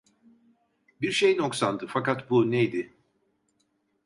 [1.01, 2.93] Bir şey noksandı, fakat bu neydi?